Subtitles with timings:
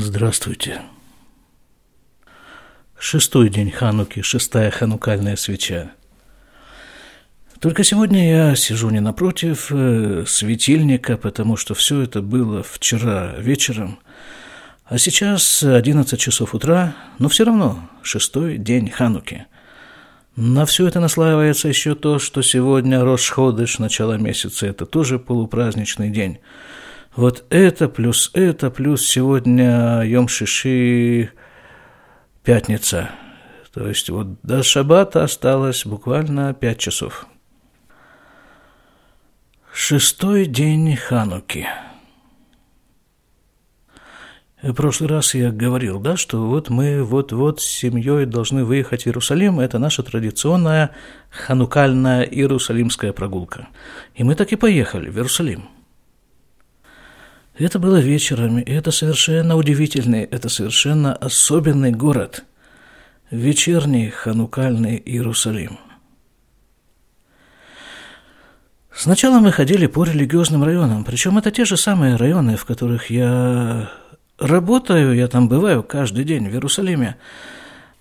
[0.00, 0.82] Здравствуйте.
[3.00, 5.90] Шестой день Хануки, шестая ханукальная свеча.
[7.58, 13.98] Только сегодня я сижу не напротив э, светильника, потому что все это было вчера вечером,
[14.84, 19.46] а сейчас 11 часов утра, но все равно шестой день Хануки.
[20.36, 26.38] На все это наслаивается еще то, что сегодня Рошходыш, начало месяца, это тоже полупраздничный день–
[27.18, 31.30] вот это плюс это, плюс сегодня Йом-Шиши,
[32.44, 33.10] пятница.
[33.74, 37.26] То есть вот до шаббата осталось буквально пять часов.
[39.72, 41.66] Шестой день Хануки.
[44.62, 49.06] В прошлый раз я говорил, да, что вот мы вот-вот с семьей должны выехать в
[49.08, 49.58] Иерусалим.
[49.58, 50.90] Это наша традиционная
[51.30, 53.66] ханукальная иерусалимская прогулка.
[54.14, 55.68] И мы так и поехали в Иерусалим–
[57.64, 62.44] это было вечером, и это совершенно удивительный, это совершенно особенный город.
[63.30, 65.78] Вечерний ханукальный Иерусалим.
[68.92, 73.90] Сначала мы ходили по религиозным районам, причем это те же самые районы, в которых я
[74.38, 77.16] работаю, я там бываю каждый день в Иерусалиме.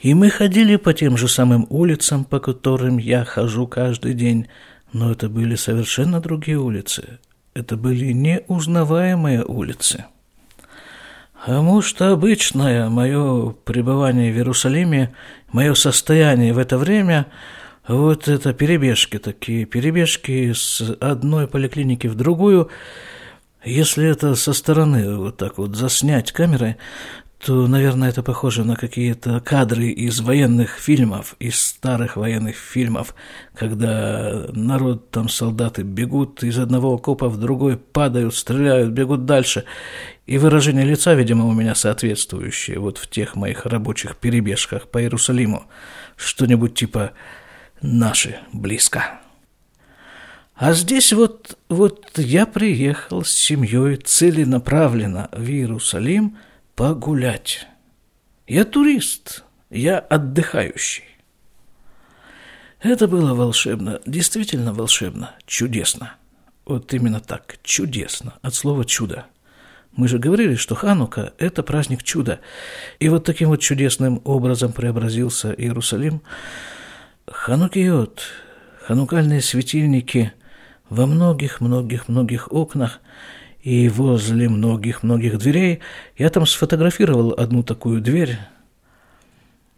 [0.00, 4.48] И мы ходили по тем же самым улицам, по которым я хожу каждый день,
[4.92, 7.18] но это были совершенно другие улицы,
[7.54, 10.06] это были неузнаваемые улицы.
[11.44, 15.12] А может, обычное мое пребывание в Иерусалиме,
[15.50, 17.26] мое состояние в это время,
[17.88, 22.70] вот это перебежки такие, перебежки с одной поликлиники в другую,
[23.64, 26.76] если это со стороны вот так вот заснять камерой,
[27.44, 33.16] то, наверное, это похоже на какие-то кадры из военных фильмов, из старых военных фильмов,
[33.52, 39.64] когда народ, там солдаты бегут из одного окопа в другой, падают, стреляют, бегут дальше.
[40.24, 45.64] И выражение лица, видимо, у меня соответствующее вот в тех моих рабочих перебежках по Иерусалиму.
[46.14, 47.10] Что-нибудь типа
[47.80, 49.18] «наши близко».
[50.54, 56.36] А здесь вот, вот я приехал с семьей целенаправленно в Иерусалим–
[56.82, 57.68] погулять.
[58.48, 61.04] Я турист, я отдыхающий.
[62.80, 66.14] Это было волшебно, действительно волшебно, чудесно.
[66.64, 69.26] Вот именно так, чудесно, от слова «чудо».
[69.92, 72.40] Мы же говорили, что Ханука– это праздник чуда.
[72.98, 76.20] И вот таким вот чудесным образом преобразился Иерусалим.
[77.28, 78.22] Ханукиот,
[78.88, 80.32] ханукальные светильники
[80.88, 82.98] во многих-многих-многих окнах–
[83.62, 85.80] и возле многих-многих дверей
[86.18, 88.38] я там сфотографировал одну такую дверь.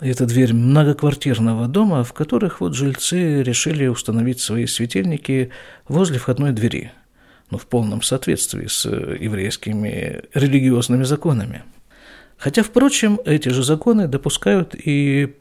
[0.00, 5.50] Это дверь многоквартирного дома, в которых вот жильцы решили установить свои светильники
[5.88, 6.92] возле входной двери,
[7.50, 11.62] ну, в полном соответствии с еврейскими религиозными законами.
[12.38, 15.36] Хотя, впрочем, эти же законы допускают и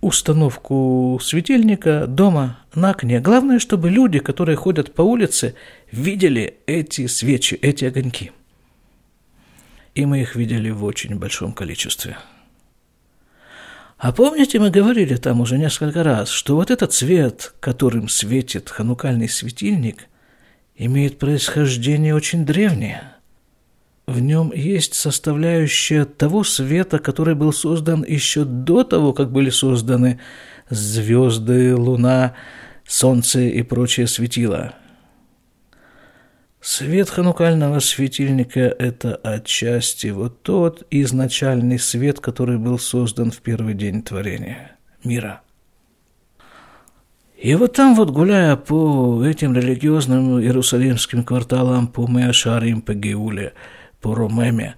[0.00, 3.20] установку светильника дома на окне.
[3.20, 5.54] Главное, чтобы люди, которые ходят по улице,
[5.90, 8.32] видели эти свечи, эти огоньки.
[9.94, 12.18] И мы их видели в очень большом количестве.
[13.96, 19.28] А помните, мы говорили там уже несколько раз, что вот этот цвет, которым светит ханукальный
[19.28, 20.06] светильник,
[20.76, 23.12] имеет происхождение очень древнее–
[24.08, 30.18] в нем есть составляющая того света, который был создан еще до того, как были созданы
[30.70, 32.32] звезды, луна,
[32.86, 34.76] солнце и прочие светила.
[36.60, 44.02] Свет ханукального светильника– это отчасти вот тот изначальный свет, который был создан в первый день
[44.02, 45.42] творения мира.
[47.36, 53.52] И вот там вот, гуляя по этим религиозным иерусалимским кварталам, по Меашарим, по Геуле–
[54.00, 54.76] по Ромеме.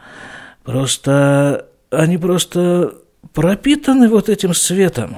[0.64, 2.94] Просто они просто
[3.32, 5.16] пропитаны вот этим светом.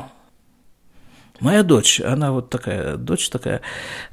[1.42, 3.62] Моя дочь, она вот такая, дочь такая,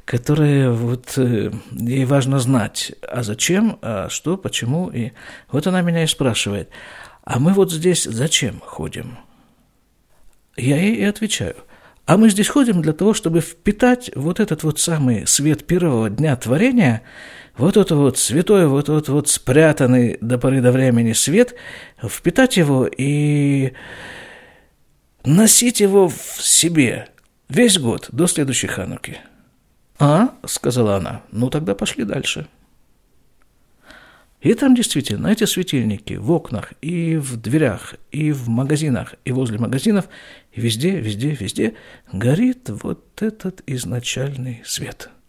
[0.03, 4.89] которая вот, э, ей важно знать, а зачем, а что, почему.
[4.89, 5.11] И
[5.51, 6.69] вот она меня и спрашивает,
[7.23, 9.19] а мы вот здесь зачем ходим?
[10.57, 11.55] Я ей и отвечаю,
[12.07, 16.35] а мы здесь ходим для того, чтобы впитать вот этот вот самый свет первого дня
[16.35, 17.03] творения–
[17.59, 21.55] вот это вот святой, вот этот вот спрятанный до поры до времени свет,
[22.01, 23.73] впитать его и
[25.25, 27.09] носить его в себе
[27.49, 29.17] весь год до следующей хануки.
[29.97, 31.21] «А?»– сказала она.
[31.31, 32.47] «Ну, тогда пошли дальше».
[34.39, 39.57] И там действительно эти светильники в окнах и в дверях, и в магазинах, и возле
[39.57, 40.07] магазинов,
[40.53, 41.73] и везде, везде, везде
[42.13, 45.09] горит вот этот изначальный свет–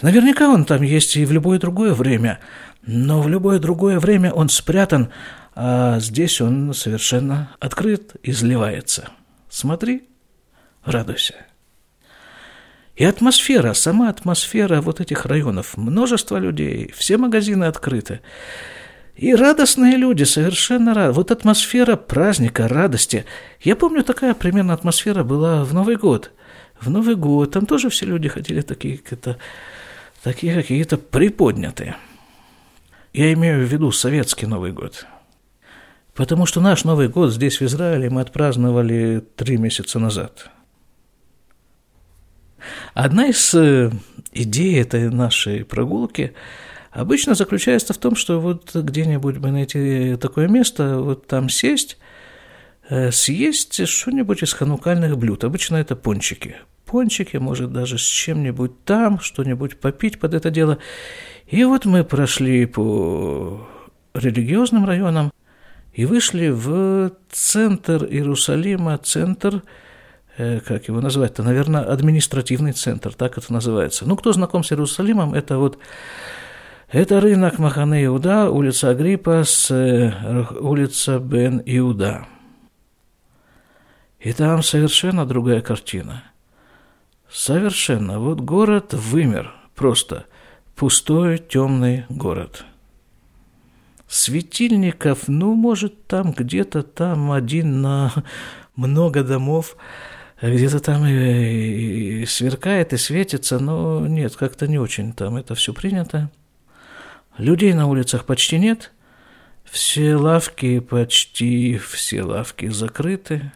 [0.00, 2.40] Наверняка он там есть и в любое другое время,
[2.84, 5.10] но в любое другое время он спрятан,
[5.54, 9.08] а здесь он совершенно открыт, изливается.
[9.48, 10.04] Смотри,
[10.84, 11.34] радуйся.
[12.94, 18.20] И атмосфера, сама атмосфера вот этих районов, множество людей, все магазины открыты.
[19.16, 21.12] И радостные люди, совершенно рады.
[21.12, 23.24] Вот атмосфера праздника, радости.
[23.60, 26.32] Я помню, такая примерно атмосфера была в Новый год.
[26.80, 29.38] В Новый год там тоже все люди ходили такие, какие-то,
[30.22, 31.96] такие какие-то приподнятые.
[33.12, 35.06] Я имею в виду советский Новый год.
[36.14, 40.50] Потому что наш Новый год здесь, в Израиле, мы отпраздновали три месяца назад.
[42.94, 43.90] Одна из э,
[44.32, 46.32] идей этой нашей прогулки–
[46.92, 51.96] Обычно заключается в том, что вот где-нибудь бы найти такое место, вот там сесть,
[52.90, 55.42] э, съесть что-нибудь из ханукальных блюд.
[55.42, 56.56] Обычно это пончики.
[56.84, 60.78] Пончики, может, даже с чем-нибудь там, что-нибудь попить под это дело.
[61.46, 63.66] И вот мы прошли по
[64.12, 65.32] религиозным районам
[65.94, 69.60] и вышли в центр Иерусалима, центр, э,
[70.36, 74.06] как его назвать-то, наверное, административный центр, так это называется.
[74.06, 75.78] Ну, кто знаком с Иерусалимом, это вот
[76.92, 82.26] это рынок Махане Иуда, улица Агриппа с э, улица Бен Иуда.
[84.20, 86.22] И там совершенно другая картина.
[87.30, 88.20] Совершенно.
[88.20, 89.54] Вот город вымер.
[89.74, 90.26] Просто
[90.76, 92.66] пустой, темный город.
[94.06, 98.12] Светильников, ну, может, там где-то там один на
[98.76, 99.76] много домов,
[100.50, 105.72] где-то там и, и сверкает, и светится, но нет, как-то не очень там это все
[105.72, 106.30] принято.
[107.38, 108.92] Людей на улицах почти нет.
[109.64, 113.52] Все лавки, почти все лавки закрыты.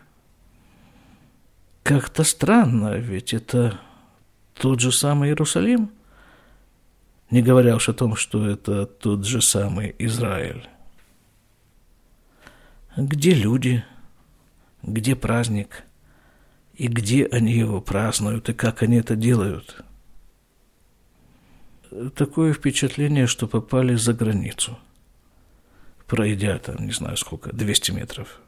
[1.82, 3.80] Как-то странно, ведь это
[4.54, 5.90] тот же самый Иерусалим,
[7.30, 10.68] не говоря уж о том, что это тот же самый Израиль.
[12.96, 13.84] Где люди,
[14.82, 15.85] где праздник,
[16.76, 19.76] и где они его празднуют, и как они это делают–
[22.14, 24.78] такое впечатление, что попали за границу,
[26.06, 28.40] пройдя там, не знаю сколько, 200 метров.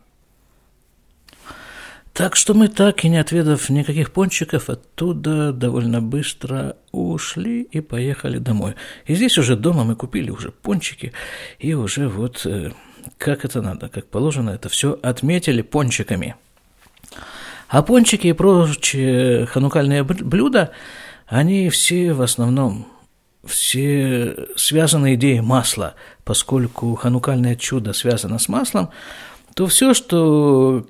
[2.12, 8.38] Так что мы так и не отведав никаких пончиков, оттуда довольно быстро ушли и поехали
[8.38, 8.74] домой.
[9.06, 11.12] И здесь уже дома мы купили уже пончики,
[11.60, 12.72] и уже вот э,
[13.18, 16.34] как это надо, как положено, это все отметили пончиками.
[17.68, 20.70] А пончики и прочие ханукальные блюда,
[21.26, 22.86] они все в основном
[23.44, 25.94] все связаны идеей масла,
[26.24, 28.90] поскольку ханукальное чудо связано с маслом,
[29.54, 30.86] то все, что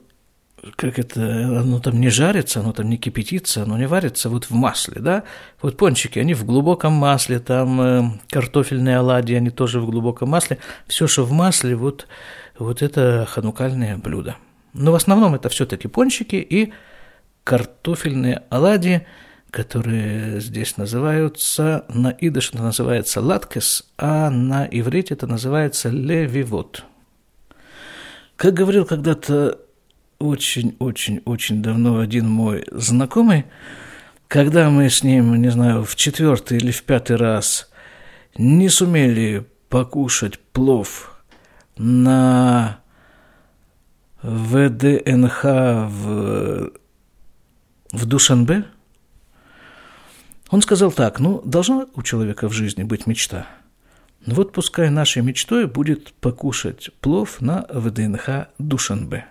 [0.76, 1.20] как это,
[1.60, 5.24] оно там не жарится, оно там не кипятится, оно не варится вот в масле, да?
[5.62, 10.58] Вот пончики, они в глубоком масле, там э, картофельные оладьи, они тоже в глубоком масле.
[10.86, 12.08] Все, что в масле, вот,
[12.58, 14.36] вот это ханукальное блюдо.
[14.72, 16.72] Но в основном это все-таки пончики и
[17.44, 19.06] картофельные оладьи–
[19.50, 26.84] которые здесь называются, на идыш это называется латкес, а на иврите это называется левивот.
[28.36, 29.58] Как говорил когда-то
[30.18, 33.46] очень-очень-очень давно один мой знакомый,
[34.26, 37.70] когда мы с ним, не знаю, в четвертый или в пятый раз
[38.36, 41.18] не сумели покушать плов
[41.78, 42.80] на
[44.22, 46.72] ВДНХ в,
[47.92, 48.64] в Душанбе–
[50.50, 53.46] он сказал так, ну, должна у человека в жизни быть мечта.
[54.24, 59.26] Ну вот пускай нашей мечтой будет покушать плов на ВДНХ Душанбе.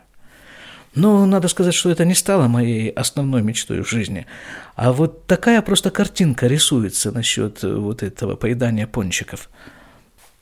[0.96, 4.26] Но надо сказать, что это не стало моей основной мечтой в жизни.
[4.76, 9.50] А вот такая просто картинка рисуется насчет вот этого поедания пончиков–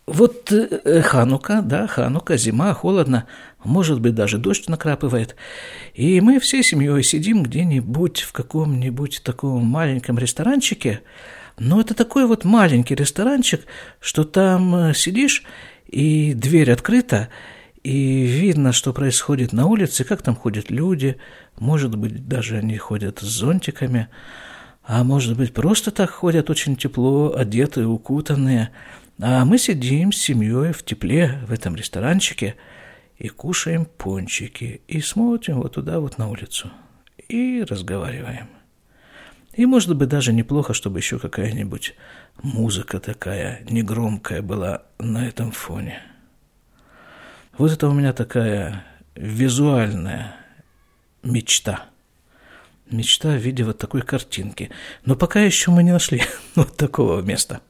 [0.07, 3.25] вот э, Ханука, да, Ханука, зима, холодно,
[3.63, 5.35] может быть, даже дождь накрапывает.
[5.95, 11.01] И мы всей семьей сидим где-нибудь в каком-нибудь таком маленьком ресторанчике.
[11.57, 13.65] Но это такой вот маленький ресторанчик,
[13.99, 15.43] что там э, сидишь,
[15.87, 17.29] и дверь открыта,
[17.83, 21.17] и видно, что происходит на улице, как там ходят люди,
[21.57, 24.09] может быть, даже они ходят с зонтиками,
[24.83, 28.69] а может быть, просто так ходят очень тепло, одетые, укутанные–
[29.19, 32.55] а мы сидим с семьей в тепле в этом ресторанчике
[33.17, 36.69] и кушаем пончики, и смотрим вот туда вот на улицу,
[37.29, 38.49] и разговариваем.
[39.53, 41.95] И, может быть, даже неплохо, чтобы еще какая-нибудь
[42.43, 46.01] музыка такая негромкая была на этом фоне.
[47.57, 48.83] Вот это у меня такая
[49.15, 50.35] визуальная
[51.23, 51.85] мечта.
[52.91, 54.71] Мечта в виде вот такой картинки.
[55.05, 56.21] Но пока еще мы не нашли
[56.55, 57.61] вот такого места.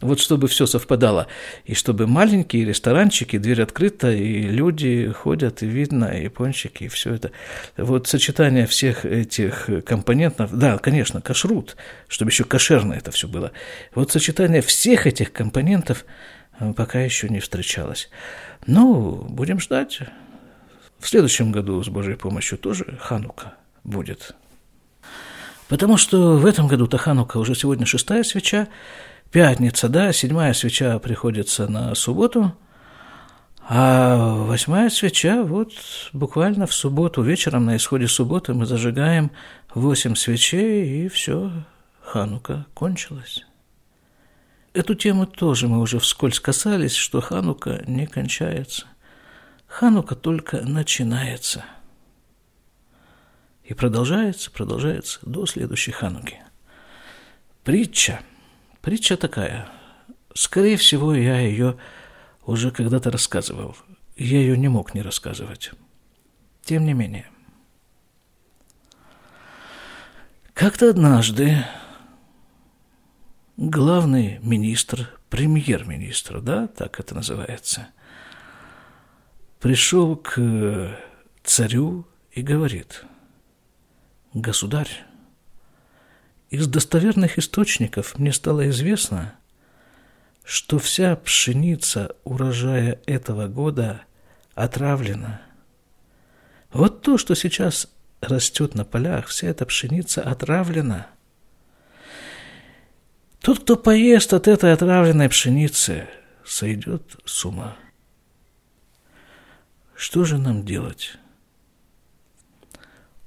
[0.00, 1.26] Вот чтобы все совпадало.
[1.64, 7.14] И чтобы маленькие ресторанчики, дверь открыта, и люди ходят, и видно, и пончики, и все
[7.14, 7.32] это.
[7.76, 11.76] Вот сочетание всех этих компонентов, да, конечно, кашрут,
[12.08, 13.52] чтобы еще кошерно это все было.
[13.94, 16.06] Вот сочетание всех этих компонентов
[16.58, 18.08] э, пока еще не встречалось.
[18.66, 20.00] Ну, будем ждать.
[20.98, 23.54] В следующем году с Божьей помощью тоже Ханука
[23.84, 24.34] будет.
[25.68, 28.68] Потому что в этом году-то Ханука уже сегодня шестая свеча,
[29.30, 32.54] пятница, да, седьмая свеча приходится на субботу,
[33.68, 35.72] а восьмая свеча вот
[36.12, 39.30] буквально в субботу вечером на исходе субботы мы зажигаем
[39.72, 41.52] восемь свечей, и все,
[42.02, 43.46] Ханука кончилась.
[44.72, 48.86] Эту тему тоже мы уже вскользь касались, что Ханука не кончается.
[49.66, 51.64] Ханука только начинается.
[53.64, 56.40] И продолжается, продолжается до следующей Хануки.
[57.62, 58.20] Притча–
[58.82, 59.68] Притча такая.
[60.34, 61.76] Скорее всего, я ее
[62.46, 63.76] уже когда-то рассказывал.
[64.16, 65.72] Я ее не мог не рассказывать.
[66.62, 67.26] Тем не менее.
[70.54, 71.64] Как-то однажды
[73.56, 77.88] главный министр, премьер-министр, да, так это называется,
[79.58, 80.96] пришел к
[81.42, 83.04] царю и говорит,
[84.32, 85.04] «Государь,
[86.50, 89.34] из достоверных источников мне стало известно,
[90.44, 94.02] что вся пшеница урожая этого года
[94.54, 95.40] отравлена.
[96.72, 97.88] Вот то, что сейчас
[98.20, 101.06] растет на полях, вся эта пшеница отравлена.
[103.40, 106.08] Тот, кто поест от этой отравленной пшеницы,
[106.44, 107.76] сойдет с ума.
[109.94, 111.16] Что же нам делать?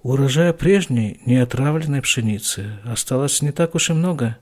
[0.03, 4.37] Урожая прежней, неотравленной пшеницы осталось не так уж и много.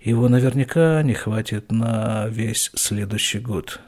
[0.00, 3.80] Его наверняка не хватит на весь следующий год.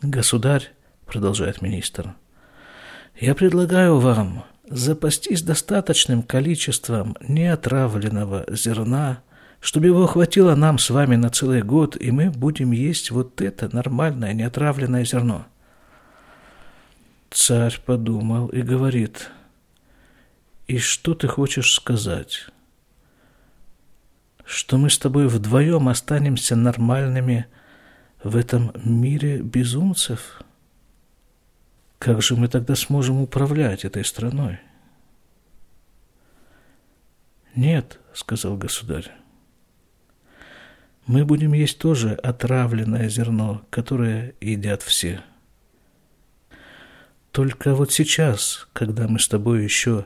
[0.00, 0.72] «Государь»,—
[1.06, 2.14] продолжает министр,—
[3.20, 9.22] «я предлагаю вам запастись достаточным количеством неотравленного зерна,
[9.60, 13.68] чтобы его хватило нам с вами на целый год, и мы будем есть вот это
[13.76, 15.44] нормальное неотравленное зерно».
[17.32, 19.30] Царь подумал и говорит,
[20.66, 22.46] «И что ты хочешь сказать?
[24.44, 27.46] Что мы с тобой вдвоем останемся нормальными
[28.22, 30.42] в этом мире безумцев?
[31.98, 34.60] Как же мы тогда сможем управлять этой страной?»
[37.54, 39.10] «Нет»,— сказал государь,—
[41.06, 45.22] «мы будем есть тоже отравленное зерно, которое едят все».
[47.32, 50.04] Только вот сейчас, когда мы с тобой еще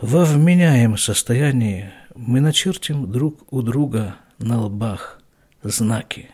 [0.00, 5.20] во вменяемом состоянии, мы начертим друг у друга на лбах
[5.64, 6.30] знаки.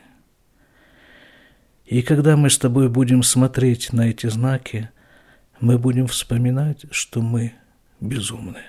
[1.87, 4.91] И когда мы с тобой будем смотреть на эти знаки,
[5.61, 7.55] мы будем вспоминать, что мы
[7.99, 8.61] безумны.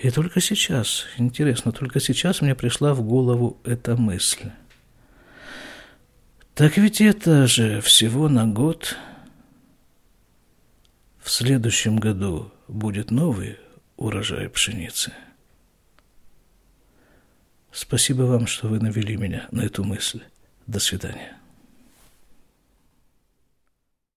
[0.00, 4.50] И только сейчас, интересно, только сейчас мне пришла в голову эта мысль.
[6.54, 8.96] Так ведь это же всего на год.
[11.20, 13.58] В следующем году будет новый
[13.96, 15.12] урожай пшеницы.
[17.72, 20.22] Спасибо вам, что вы навели меня на эту мысль.
[20.68, 21.36] До свидания.